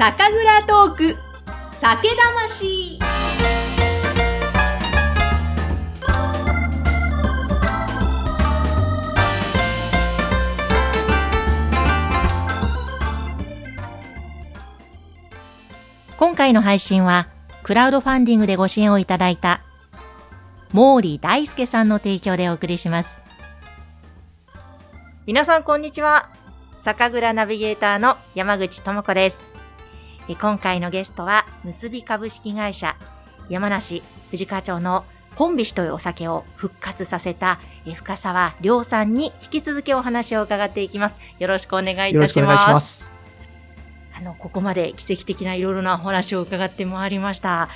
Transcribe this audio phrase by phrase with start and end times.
[0.00, 1.16] 酒蔵トーク
[1.74, 2.98] 酒魂
[16.16, 17.28] 今回の配信は、
[17.62, 19.60] クラウドファンディングでご支援をいただいた、
[20.72, 23.20] 毛利大輔さんの提供でお送りします。
[25.26, 26.30] 皆さん、こんにちは。
[26.80, 29.49] 酒蔵ナビゲーターの山口智子です。
[30.30, 32.94] え今回のゲストは、結び株式会社、
[33.48, 41.18] 山梨藤川町の本菱というお酒を復活させたえ深沢亮さんに引き続きお話を伺っていきます。
[41.40, 42.14] よろしくお願いいたします。
[42.14, 43.10] よろしくお願いします。
[44.16, 47.68] あの、ここまで奇跡的ないろいろなお話を伺ってまいりました。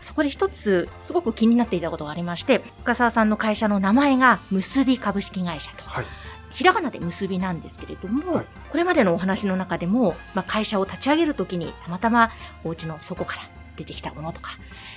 [0.00, 5.84] そこで一つ、すごく気になっていたことがありまして、深沢さんの会社の名前が、結び株式会社と。
[5.84, 6.06] はい。
[6.50, 8.46] ひらがなで結びなんですけれども、はい。
[8.70, 12.30] これまでのお話の中でも、まあ、会社を立ち上げるときにたまたま
[12.64, 13.42] お家の底から
[13.76, 14.52] 出てきたものとか、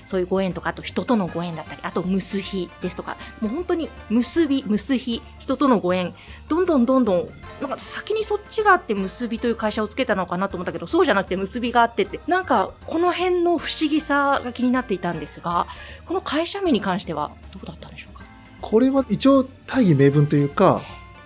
[0.06, 6.14] そういうご縁とか、あと人とのご縁だったり、あと結びですとか、もう本当に結び、結び、人とのご縁、
[6.50, 7.30] どんどんどんどん、
[7.62, 15.68] なんか先にそっちがあって結びという会社をつけたのかなと思ったけど、そうじゃなくて結びがあってって、なんかこの辺の不思議さが気になっていたんですが、
[16.06, 18.26] この会社名に関してはどうだったんでしょうか？
[18.60, 20.82] これは一応大義名分というか、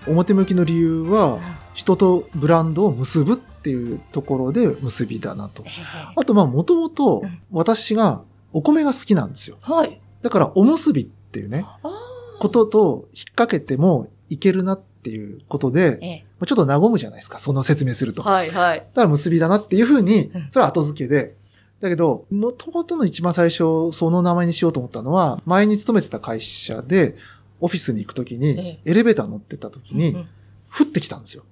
[0.07, 1.39] 表向きの理由は、
[1.73, 5.63] 人とブランドを結ぶっていうところで結びだなと。
[6.15, 9.57] あとまあもともとうん私がお米が好きなんですよ。
[9.61, 10.01] はい。
[10.21, 11.65] だからおむすびっていうね、
[12.39, 18.21] ことと引っ掛けてもいけるなっていうことで、ちょっと和むじゃないですか、その説明すると。
[18.23, 18.79] え、はい、はい。
[18.79, 21.35] だから結びだなっていうふうにうん、それは後付けで。
[21.79, 27.15] だけど、もともとの一番最初、その名前にしようと思ったのは、前に勤めてた会社で、
[27.59, 30.29] オフィスに行くときえに、エレベーター乗ってたときに、うん
[30.69, 31.43] 降ってきたんですよ。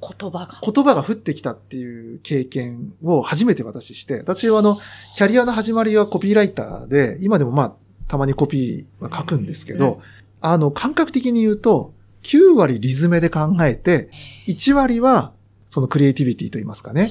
[0.00, 0.60] 言葉が。
[0.60, 4.78] 言葉が降ってきたっていう経験を初めて私して、私はあの、
[5.14, 7.74] キャリアの始まりはコピーライターで、今でもまあ、
[8.08, 10.02] たまにコピーは書くんですけど、うん
[10.40, 11.92] あの、感覚的に言うと、
[12.22, 14.10] 9割リズムで考えて、
[14.46, 15.32] 1割は、
[15.70, 17.10] そのクリエイティビティと言いますかね、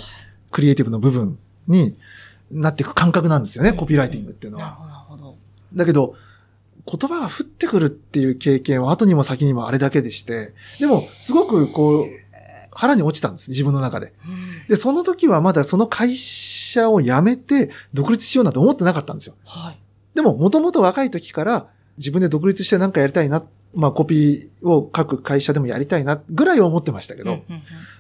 [0.52, 1.38] クリエイティブの部分
[1.68, 1.98] に
[2.52, 4.78] なっていく感覚なんですよね、コピーライティングっていうのは。
[4.80, 5.36] なるほど。
[5.74, 6.16] だけど、
[6.88, 12.08] 言葉が降ってくるっていう経験は後にも先にもあれだけでして、でも、すごくこう、
[12.72, 14.14] 腹に落ちたんです、自分の中で。
[14.28, 19.36] うんで、その時はまだその会社を辞めて独立しようなんて思ってなかったんですよ。
[19.46, 19.78] はい。
[20.14, 23.44] でも、もともと若い時から自分で独立して何かやりたいな、
[23.74, 27.44] まあコピーを書く会社でもやりたいな、ぐらいは思ってましたけど、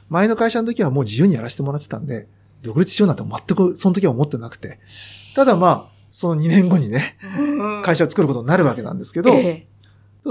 [0.10, 2.28] 前の会社の時はもう自由にやらせてもらってたんで、
[2.64, 4.80] 独立しようなんて全くその時は思ってなくて。
[5.36, 7.18] ただまあ、その2年後にね、
[7.84, 9.68] 会社を作ることになるわけなんですけど、え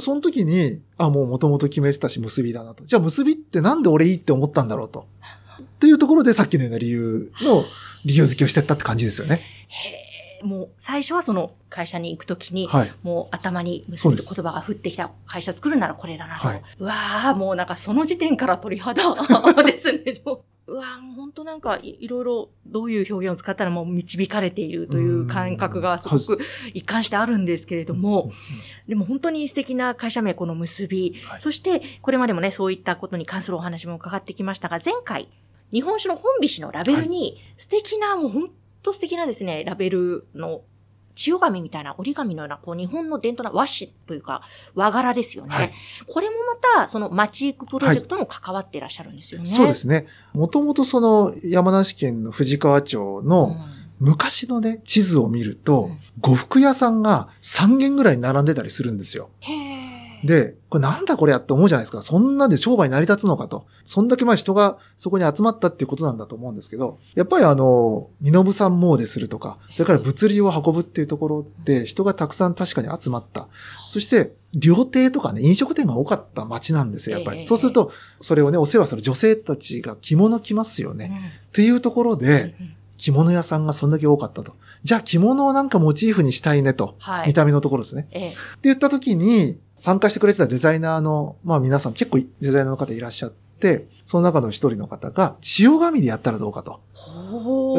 [0.01, 2.87] その時に、あ、もう元々決めてたし結びだなと。
[2.87, 5.07] じゃあ結びってなんで俺いいって思ったんだろうと。
[5.61, 7.65] っていうところでさっきのような理由の
[8.07, 9.41] 理由付けをしてったって感じですよね。
[9.43, 12.93] えへえもう最初はその会社に行くときに、はい。
[13.03, 16.49] もう頭に結びと言葉が降ってきた会社作るならこれだなと。
[16.49, 19.15] はいうわー、もうなんかその時点から鳥肌
[19.65, 20.15] ですね。
[20.67, 26.39] うわー、もう本当なんかいいろいろどういう表現を使ったらもう導かれているという感覚がすごく
[26.73, 28.33] 一貫してあるんですけれども、
[28.89, 31.17] でも本当に素敵な会社名、この結び。
[31.27, 31.41] はい。
[31.41, 35.29] そして、これまでもね、そういったことに関するお話も伺ってきましたが、前回、
[35.73, 38.51] 日本酒の本菱のラベルに、素敵な、もう本
[38.83, 40.63] 当素敵なですね、ラベルの、
[41.15, 44.43] 千代紙みたいな折り紙のような、こう、日本の伝統な和紙というか、
[44.75, 45.55] 和柄ですよね。
[45.55, 45.73] はい
[46.07, 46.37] これも
[46.75, 49.47] また、その、町行くプロジェクトも関わっていらっしゃるんですよね。
[49.47, 50.07] そうですね。
[50.33, 53.29] もともとその山梨県の藤川町うん。
[53.29, 53.57] の
[54.01, 59.31] 昔のね、地図を見るうとん、呉服屋さんが3軒ぐらい並んでたりするんですよ。
[59.41, 59.84] へー
[60.25, 62.01] で、これなんだこれやって思うじゃないですか。
[62.01, 63.67] そんなんで商売成り立つのかと。
[63.85, 73.49] そんだけまあ人がそこに集まったっていうことなんだと思うんですけど、やっぱりあの、身延さん詣でするとか、それから物流を運ぶっていうところで人がたくさん確かに集まった。
[73.87, 77.47] そして、料亭とかね、飲食店が多かった街なんですよ、やっぱええり。
[77.47, 81.43] そうすると、それをね、お世話する女性たちが着物着ますよね。
[81.49, 82.55] っていうところで、
[82.97, 84.55] 着物屋さんがそんだけ多かったと。
[84.85, 86.95] じゃあ着物をなんかモチーフにしたいねと。
[86.99, 87.29] はい。
[87.29, 88.07] 見た目のところですね。
[88.13, 96.81] ええって言った時に、参加してくれてたデザイナーの、まあ皆さん結構デザイナーの方いらっしゃって、その中の一人の方が、千代紙でやったらどうかと。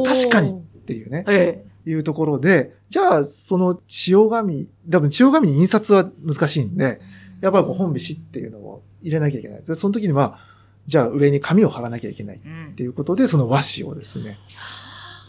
[0.06, 0.54] 確かにっ
[0.86, 1.90] ていうね、ええ。
[1.90, 7.02] いうところで、じゃあその千代紙、多分千代紙に印刷は難しいんで、
[7.42, 9.64] やっぱり本菱っていうのを入れなきゃいけない。
[9.64, 10.38] でその時には、
[10.86, 14.38] じゃあ上に紙を貼らなきゃいけないっうんていうことで、その和紙をですね、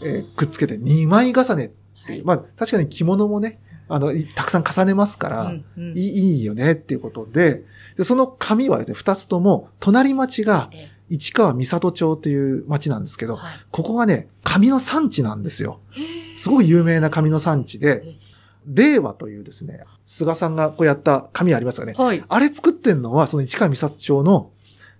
[0.05, 3.59] えーくっつけて2枚重ねっていう、まあ確かに着物もね、
[3.89, 7.63] あの、いたくさん重ねますから、うんうんいいいいよねっていうことで、
[7.97, 15.79] で、その紙はね、二つとも、隣町がええ市川三郷町という町なんですけど、はいここがね、紙の産地なんですよ。
[16.35, 18.03] すごく有名な紙の産地で、
[18.65, 21.93] 令和というですね、菅さんがこうやった紙ありますよね。
[21.93, 22.23] はい。
[22.27, 24.51] あれ作ってんのは、その市川三郷町の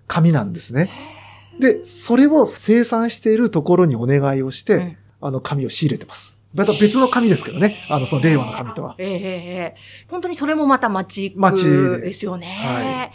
[0.06, 0.90] 紙なんですね。
[1.60, 6.37] で、それを生産しているところにお願いをして、うんあの紙を仕入れてます。
[6.54, 7.84] また別の紙ですけどね。
[7.88, 8.94] あの、その令和の紙とは。
[8.98, 9.76] ええええ
[10.08, 12.46] 本当にそれもまた街街でですよね。
[12.46, 13.10] は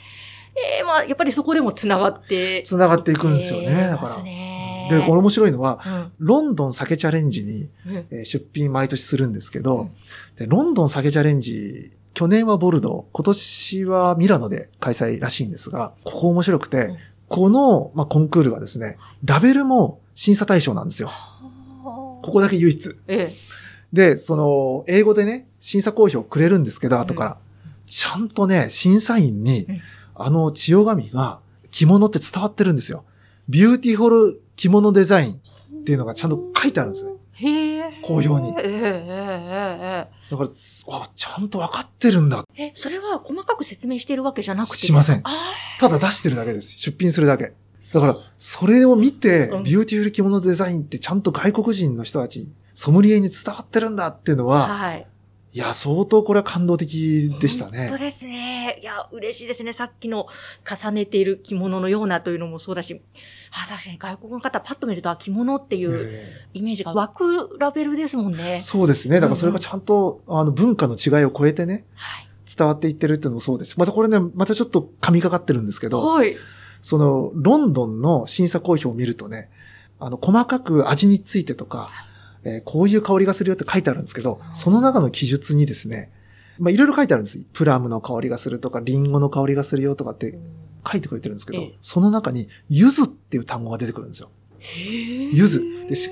[0.56, 2.62] ええまあ、やっぱりそこでも繋がって。
[2.64, 3.66] 繋がっていくんですよね。
[3.68, 5.00] ええだから。
[5.00, 9.92] で、これ面白いのは、うんロンドン酒チャレンジに、うんえー出品毎年するんですけど、うん
[10.36, 16.98] で、ロンドン酒チャレンジ、去年はボルドー、今年はミラノで開催らしいんですが、ここ面白くて、うん
[17.30, 21.10] この、まあ、コンクールはですね、ラベルも審査対象なんですよ。
[22.24, 22.96] ここだけ唯一。
[23.08, 27.38] ええで、その、英語でね、審査講評くれるんですけど、後から。
[27.86, 29.81] ちゃんとね、審査員にうん、
[30.16, 31.40] あの、千代紙が
[31.70, 33.06] 着物って伝わってるんですよ。
[33.50, 37.12] beautiful 着物 design っていうのがちゃんと書いてあるんですね。
[37.34, 37.84] へえ。
[38.02, 42.44] 講評にえええええだから、あ、ちゃんと分かってるんだ。
[42.56, 45.31] えええ、それは細かく説明しているわけじゃなくてしませんあ
[45.80, 46.80] ただ出してるだけです。
[46.80, 47.54] 出品するだけ。
[47.92, 54.62] だから、それを見てうん、 beautiful 着物 design ってちゃんと外国人の人たち、ソムリエに伝わってるんだっていうのあ。
[54.62, 55.08] は、はい。
[55.56, 57.98] いや、相当これは感動的でした本当ね。
[58.00, 58.80] ですね。
[58.82, 59.72] いや、嬉しいですね。
[59.72, 60.26] さっきの
[60.68, 63.00] 重ねている着物のようなというのもそうだし、
[63.52, 68.62] あ、確かに外国の方パッと見ると、あ着物っていうえイメージが湧くラベルですもんねえ。
[68.62, 69.20] そうですね。
[69.20, 72.28] だからそれがちゃんと、あの、文化の違いを超えてね、はい。
[72.58, 76.34] 伝わっていってるっていうのもそうですしまたこれね、またちょっと神かかってるんですけど、はい。
[76.84, 79.50] その、ロンドンの審査公表を見るとね、
[80.00, 81.90] あの、細かく味についてとか、
[82.44, 86.12] えーこういう香りがするよって書いてあるんですけど、その中の記述にですね、
[86.60, 87.40] まあ、いろいろ書いてあるんです。
[87.54, 90.38] プラムの香りがするとか、リンゴの香りがするよとかって
[90.86, 94.30] 書いてくれてるんですけどええ、その中に、柚子っていう単語が出てくるんですよ。
[95.32, 96.10] 柚子でし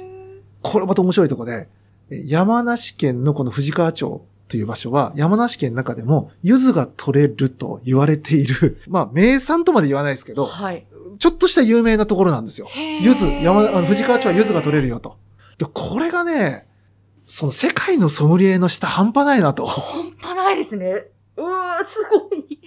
[0.61, 1.67] これまた面白いところで、
[2.09, 10.85] え山梨県のこの藤川町という場所は、山梨県の中でも、柚子が取れると言われている、 まあ、名産とまで言わないですけど、はい。
[11.19, 12.67] ちょっとした有名なところなんですよ。
[13.01, 15.15] 柚子、山、あの、藤川町は柚子が取れるよと。
[15.57, 16.67] で、これがね、
[17.25, 19.65] その世界のソムリエの下半端ないなと。
[19.65, 21.05] 半端ないですね。
[21.37, 22.59] うわすごい。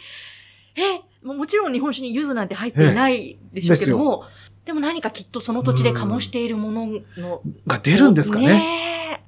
[0.76, 4.24] え、もちろん日本酒に柚子なんて入っていないでしょうけども、
[4.64, 6.86] でも何かきっとその土地で醸しているもの
[7.18, 7.42] の。
[7.66, 8.46] が出るんですかね。
[8.46, 9.23] ね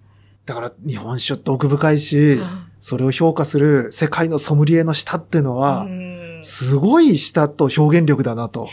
[0.46, 2.40] だから日本酒って奥深いえし、
[2.80, 8.68] それを評価する世界のソムリエの舌っていうのは、うんすごい舌と表現力だなと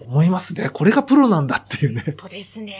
[0.00, 0.70] 思いますね。
[0.70, 2.02] これがプロなんだっていうね。
[2.06, 2.74] 本当ですね。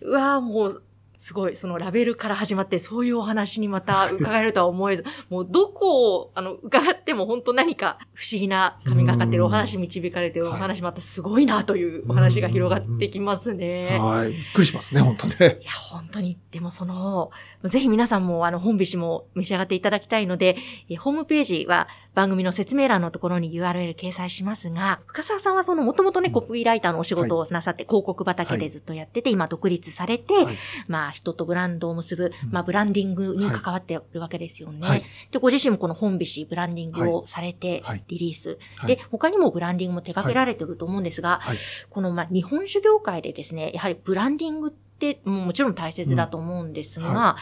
[0.00, 0.82] うわもう、
[1.24, 13.96] すごい、そのラベルから始まって、そういうお話にまた伺えるとは思えず、 もうどこを、あの、伺っても本当何か不思議な神がかってるお話導かれてるお話またすごいなというお話が広がってきますね。
[13.98, 14.32] はい。
[14.32, 15.60] びっくりしますね、本当ね。
[15.62, 16.36] いや、本当に。
[16.50, 17.30] でもその、
[17.64, 20.58] ぜひ皆さんもあの、本菱も召し上がっていただきたいので、
[20.90, 30.56] えホームページは番組の説明欄のところに URL 掲載しますが、深沢さんはその、もともとね、コピーライターのお仕事をなさって、広告畑でずっとやってて、今独立されて、はい。
[30.86, 32.50] まあ、人とブランドを結ぶ、うん。
[32.50, 34.86] まあ、ブランディングに関わってるわけですよね。
[34.86, 35.02] はい。
[35.32, 38.58] で、ご自身もこの本菱ブランディングをされてはい、リリース。
[38.78, 38.96] はい。
[38.96, 41.58] で、他にもブランディングも手掛けられてると思うんですが、はい。
[41.90, 47.36] この、まあ、日本酒業界でですね、やはりブランディングってもちろん大切だと思うんですが、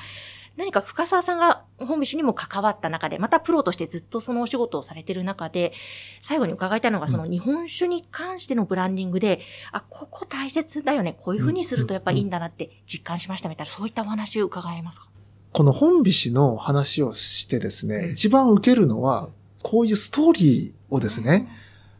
[0.56, 5.72] 何か深沢さんが本菱にも関わった中で、またプロとしてずっとそのお仕事をされてる中で、
[6.20, 9.40] 最後に伺いたいのが、その日本酒に関してのブランディングで、
[9.72, 15.08] あ、ここ大切だよね、こういう風にするとやっぱりいいんだなって実感しましたみたいな、そういったお話を伺えますか？
[15.52, 18.12] この本菱の話をしてですね、うん。
[18.12, 19.28] 一番受けるのは、
[19.62, 21.48] こういうストーリーをですね、。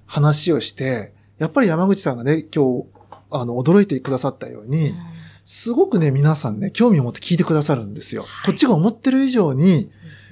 [0.06, 2.86] 話をして、やっぱり山口さんがね、今日、
[3.30, 5.11] あの、驚いてくださったように、うん
[5.44, 8.22] すごくね、皆さんね、興味を持って聞いてくださるんですよ。
[8.22, 9.90] はいこっちが思ってる以上に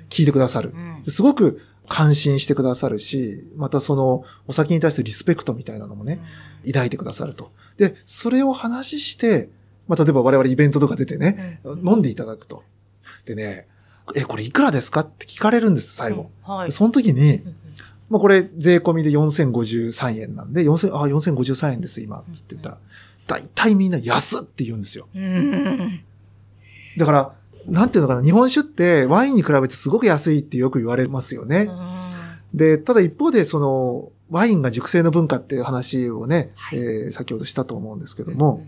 [0.09, 0.79] 聞いてくださるう。
[1.09, 6.21] んすごく感心してくださるし、またその、お酒に対するリスペクトみたいなのもね、
[6.67, 7.51] 抱いてくださると。
[7.79, 9.49] で、それを話して、
[9.89, 12.63] まあ、例えば我々イベントとか出てね、うん飲んでいただくと。
[13.25, 13.67] でね、
[14.15, 16.31] え、これいくらですかって聞かれるんです、最後。。
[16.47, 16.73] うんはい。
[16.73, 17.57] その時にう、ん
[18.09, 22.79] まあこれ税込みで4053円なんで、4000、あ、4053円です、今、つって言ったら、
[23.31, 25.07] 大体みんな安って言うんですよ。
[25.15, 26.01] うん
[26.99, 27.33] だから、
[27.67, 31.71] なんていうのかな、日本酒ってワインに比べてすごく安いってよく言われますよね。
[32.53, 38.67] で、ただ一方で、その、ワインが熟成の文化っていう話をね、はいえー先ほどしたと思うんですけども、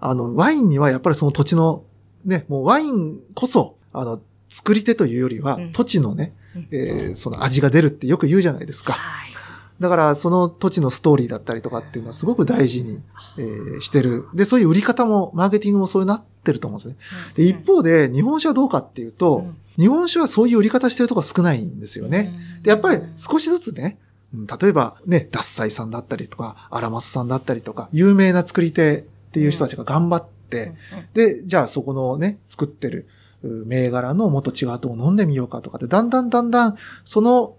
[0.00, 1.82] あの、ワインにはやっぱりその土地の、
[2.24, 8.94] ね、もうワインこそ、あの、作り手というよりはうん、土地のね、うんえーその味が出るってよく言うじゃないですか。
[8.94, 9.31] はい。
[9.80, 13.00] だから、その土地のストーリーだったりとかっていうのはすごく大事に、
[13.38, 14.28] えーしてる。
[14.34, 16.96] で、そういう売り方も、マーケティングもそうなってると思うんですね。
[17.34, 22.32] で、一方で、日本酒はどうかっていうと、うん日本酒はそういう売り方してるところ少ないんですよね。
[22.62, 23.98] で、やっぱり少しずつね、
[24.34, 29.02] うん例えばね、獺祭さんだったりとか、アラマスさんだったりとか、有名な作り手っ
[29.32, 30.74] ていう人たちが頑張って、
[31.14, 33.08] で、じゃあそこのね、作ってる
[33.44, 37.56] う銘柄のもっと違うとを飲んでみようかとかって、だんだんだんだん、そのお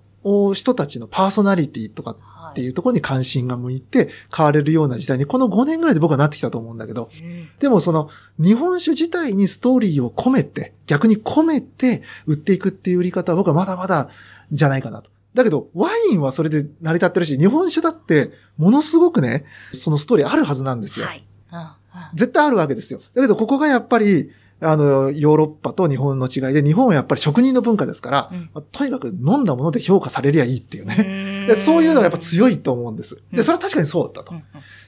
[0.54, 2.16] 人たちのパーソナリティとか
[2.52, 14.10] っていうところに関心が向いて変われるような時代に、この5年ぐらいで僕はなってきたと思うんだけど、うんでもその日本酒自体にストーリーを込めて、逆に込めて売っていくっていう売り方は僕はまだまだ
[14.52, 15.10] じゃないかなと。
[15.34, 21.08] だけど、ワインはそれで成り立ってるし、日本酒だって、ものすごくね、そのストーリーあるはずなんですよ。
[21.08, 21.26] はい。
[21.52, 21.68] うんうん
[22.16, 23.00] 絶対あるわけですよ。
[23.14, 24.32] だけど、ここがやっぱり、
[24.64, 31.46] あの、ヨーロッパと日本の違いで、日本はやっぱり職人の文化ですから、うんまあとにかく飲んだもので評価されりゃいいっていうね。
[31.48, 33.16] でそういうのがやっぱ強いと思うんです。
[33.16, 34.32] で、うんそれは確かにそうだったと。
[34.32, 34.44] うんうん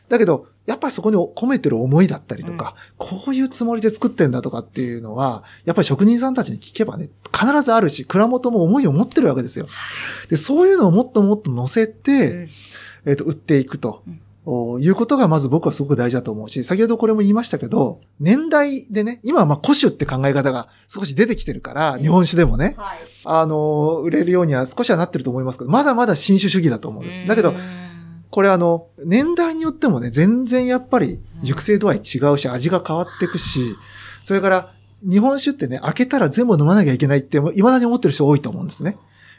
[0.07, 9.67] だけど、やっぱりそこに込めてる思いだったりとか、こういうつもりで作ってんだとかっていうのは、やっぱり職人さんたちに聞けばね、必ずあるし、蔵元も思いを持ってるわけですよ。
[10.29, 12.49] で、そういうのをもっともっと乗せて、うん
[13.07, 14.21] えっ、と、売っていくとうん。
[14.45, 22.99] おいうことがまず僕はすごく大事だと思うし、先ほどこれも言いましたけど、年代でね、今はまあ古酒って考え方が少し出てきてるから、日本酒でもね、はい。
[23.25, 27.25] あの、売れるようには少しはなってると思いますけど、まだまだ新酒主義だと思うんです。
[27.25, 27.57] だけどう、ん
[28.35, 33.77] これあの、年代によってもね、全然やっぱり熟成度合い違うし、味が変わっていくし、
[34.25, 34.73] それから、
[35.09, 38.97] 日本酒ってね、開けたら全部飲まなきゃいけないって、未だに思ってる人多いと思うんですね。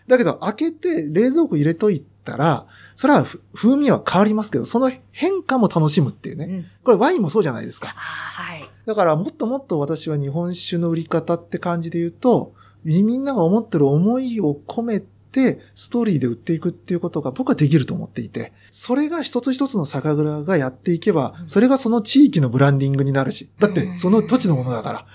[0.08, 6.46] だけど、開けて冷蔵庫入れといたら、それはふ風味は変わりますけど、その変化も楽しむっていうね。
[6.46, 7.92] うんこれワインもそうじゃないですかあ。
[8.00, 8.64] はい。
[8.86, 25.06] だから、もっともっと私は日本酒の売り方って感じで言うと、みみんなが思ってる思いを込めて、ストーリーで売っていくっていうことが僕はできると思っていて、それが一つ一つの酒蔵がやっていけば、それがその地域のブランディングになるし、だってその土地のものだから。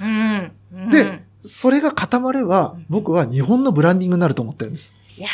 [0.71, 0.89] うん。
[0.89, 4.93] で、それが固まれば、僕は日本のブランディングになると思ってるんです。
[5.17, 5.31] いやー、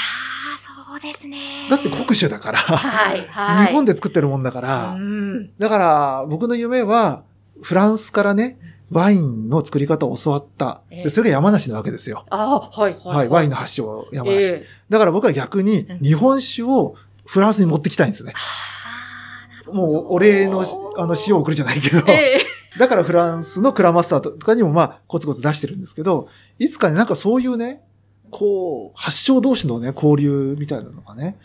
[1.02, 1.68] そうですね。
[1.70, 3.68] だって国酒だから、はい、はい。
[3.68, 5.52] 日本で作ってるもんだから、うん。
[5.58, 7.24] だから、僕の夢は、
[7.62, 8.58] フランスからね、
[8.92, 10.82] ワインの作り方を教わった。
[10.90, 12.26] ええでそれが山梨なわけですよ。
[12.30, 13.18] あーはい、はい。
[13.18, 14.46] はい、ワインの発祥、山梨。
[14.46, 18.34] ええだから僕は逆にうん日本酒をフランスに持ってきたいんですね。
[18.36, 20.64] あーなるほどもうお礼の
[20.98, 22.00] あの塩を送るじゃないけど。
[22.08, 22.40] ええ
[22.80, 27.82] だからフランスのクラマスターとかにもまあコツコツ出してるんですけど、いつかね、なんかそういうね、
[28.32, 31.38] こう、発祥同士のね、交流みたいなのがね、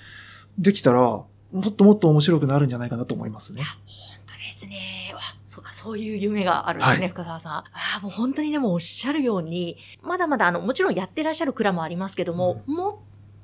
[0.58, 1.26] できたら、も
[1.68, 3.62] っともっと面白くなるんじゃないかなと思いますね。
[3.62, 3.76] 本
[4.26, 5.12] 当ですね。
[5.14, 7.52] わ、そうか、そういう夢があるんですね、はい深澤さん。
[7.52, 7.64] あ
[7.98, 12.96] あ、もう本当にでもおっしゃるように、まだまだあの、もちろんやってらっしゃる蔵もありますけども、もっ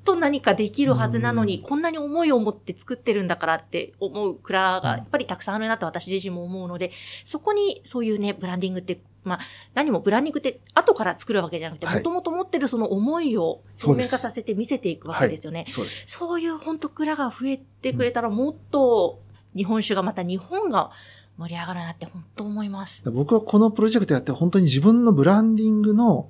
[0.05, 6.91] と何かできるはずなのに、うんこんなに思いを持って作ってるんだからって思う蔵がやっぱりたくさんあるなと私自身も思うので、
[7.25, 9.39] そこにそういうね、ブランディングって、まあ、
[9.73, 15.65] 何もブランディングって後から作るわけじゃなくて、はいもともと持ってるその思いを透明化させて見せていくわけですよね。
[15.69, 16.05] そうです。
[16.07, 19.21] そういう本当蔵が増えてくれたらもっと
[19.55, 20.91] 日本酒がまた日本が
[21.37, 23.09] 盛り上がるなって本当思います。
[23.11, 26.29] 僕はこのプロジェクトやって本当に自分のブランディングの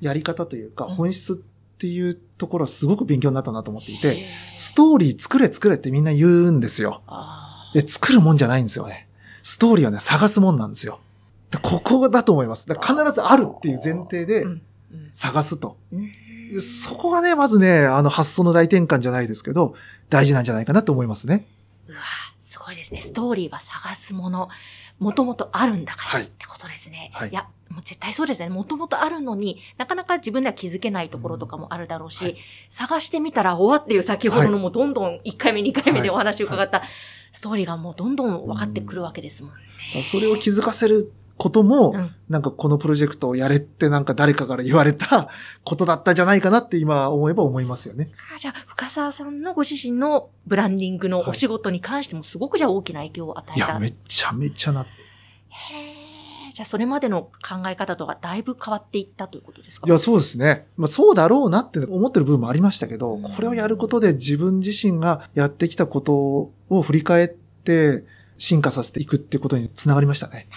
[0.00, 1.36] やり方というか、うん本質っ
[1.76, 4.26] ていうところはすごく勉強になったなと思っていて、へ
[4.56, 7.02] ストーリー作れ作れってみんな言うんですよ。
[7.06, 9.08] あで、作るもんじゃないんですよね。
[9.42, 11.00] ストーリーはね、探すもんなんですよ。
[11.54, 12.66] でここだと思います。
[12.66, 14.44] だから必ずあるっていう前提で
[15.12, 15.76] 探すと。
[16.60, 19.74] そこがね、まずね、あの発想の大転換じゃないですけど、
[20.10, 21.46] 大事なんじゃないかなと思いますね。
[21.88, 21.98] うわ
[22.40, 23.00] すごいですね。
[23.00, 24.48] ストーリーは探すもの、
[24.98, 27.10] もともとあるんだからはいってことですね。
[27.14, 28.48] はいや、もう絶対そうですね。
[28.48, 32.36] もともとあるのになかなか自分では気づけないところとかもあるだろうし、はい
[32.70, 36.82] 探してみたら終わっていう先ほどのもうどんどん1回目、2回目でお話を伺った
[37.32, 39.52] ストーリーがもうどんどん分かってくるわけですもん
[39.94, 40.02] ね。
[40.02, 45.28] それを気づかせることも、うんなんかこのプロジェクトをやれってなんか誰かから言われた
[45.62, 48.10] ことだったんじゃないかなって今思えば思いますよね。
[48.34, 53.66] あじゃあ、深澤さんのご自身のブランディングのお仕事に関してもすごくじゃあ大きな影響を与えた。
[53.66, 54.80] いや、めちゃめちゃな。
[54.82, 59.86] へーじゃあ、それまでの考え方とはだいぶ変わっていったということですか？
[59.86, 60.66] いや、そうですね。
[60.78, 66.14] まあそうだろうなって思ってる部分もありましたけど、うんこれをやることで自分自身がやってきたこと
[66.70, 68.04] を振り返って
[68.38, 70.48] 進化させていくってことにつながりましたね。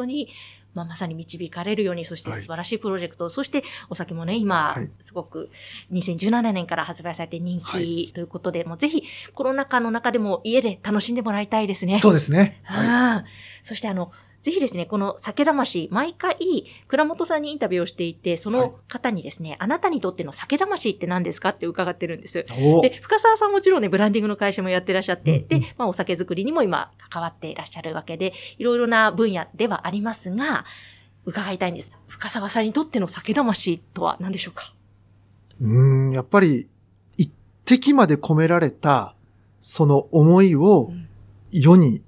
[0.00, 0.28] 当に、
[0.74, 5.50] まあ、まさに導かれるように、そしてはい素晴らしいプロジェクト、そしてお酒もね、今、はいすごく
[5.92, 9.02] 2017年から発売されて人は気ということで、もうぜひ
[9.34, 11.98] コロナ禍の中でも家で楽しんでもらいたいですね。
[12.00, 12.60] そうですね。
[12.64, 13.18] はい。
[13.18, 13.24] うん
[13.62, 14.10] そしてあの、
[14.42, 22.46] ぜひですね、この酒魂、毎回、倉本さんにインタビューをしていて、その方にですね、あなたにとっての酒魂って何ですかって伺ってるんです。
[22.52, 30.64] おで、深澤さんもちろんね、ブランディングの会社もやってらっしゃって、うんうんで、まあ、お酒作りにも今、関わっていらっしゃるわけで、いろいろな分野ではありますが、
[31.26, 31.98] 伺いたいんです。
[32.08, 34.72] 深澤さんにとっての酒魂とは何でしょうか？
[35.60, 36.66] うーん、やっぱり、
[37.18, 37.30] 一
[37.66, 39.14] 滴まで込められた、
[39.60, 41.06] その思いをうん
[41.52, 42.00] 世に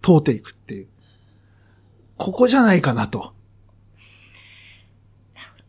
[0.00, 0.86] 問うていくっていう。
[2.16, 3.32] ここじゃないかなと。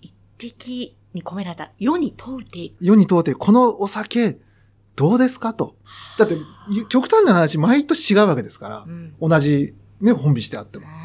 [0.02, 2.76] 一滴に込められた世に問うていく。
[2.84, 4.38] 世に問うて、このお酒、
[4.96, 5.76] どうですかと。
[6.18, 6.36] だって、
[6.90, 9.16] 極端な話、毎年違うわけですからう、ん。
[9.22, 10.86] 同じね、本日であっても。
[10.86, 10.96] だか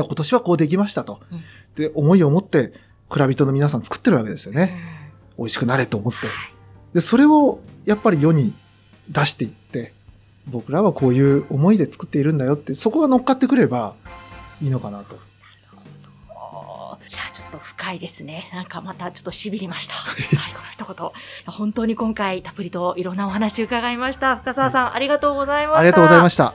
[0.00, 1.20] ら今年はこうできましたと。
[1.30, 1.40] うん
[1.74, 2.72] で、思いを持って、
[3.08, 5.12] 蔵人の皆さん作ってるわけですようんね。
[5.36, 6.26] 美味しくなれと思って。
[6.28, 6.54] はい
[6.94, 8.54] で、それをやっぱり世に
[9.10, 9.92] 出していって、
[10.46, 13.96] 僕らはこういう思いで作っているんだよって、そこが乗っかってくれば
[14.64, 15.16] いいのかなと。
[15.16, 15.18] い
[17.12, 18.50] や、ちょっと深いですね。
[18.54, 19.94] なんかまたちょっと痺れました。
[20.16, 21.12] 最後の一
[21.46, 21.52] 言。
[21.52, 24.36] 本当に今回たっぷりといろんなお話伺いました。
[24.36, 25.78] 深澤さん、ありがとうございました。
[25.80, 26.54] ありがとうございました。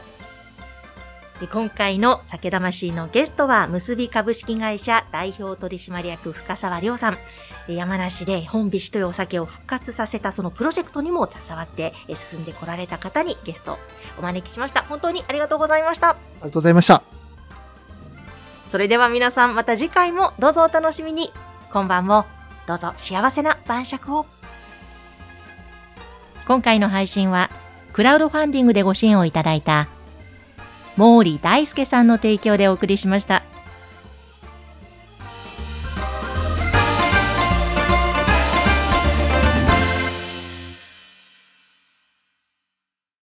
[1.39, 7.17] で今回の酒魂のゲストは、結び株式会社代表取締役深澤亮さん。
[7.69, 13.77] え山梨で本菱というお酒を復活させたそのプロジェクトにも携わってえ進んでこられた方にゲスト
[14.17, 14.81] お招きしました。
[14.81, 16.09] 本当にありがとうございました。
[16.09, 17.08] ありがとうございました。
[18.69, 21.31] それでは皆さんまた次回もどうぞお楽しみに。
[21.71, 22.25] 今晩も
[22.67, 24.25] どうぞ幸せな晩酌を。
[26.47, 27.49] 今回の配信は
[27.93, 29.87] クラウドファンディングでご支援をいただいた
[30.97, 33.43] 毛利大輔さんの提供でお送りしました。